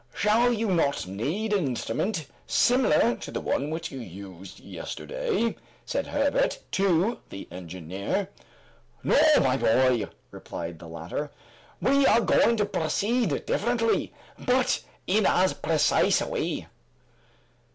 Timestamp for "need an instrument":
1.05-2.25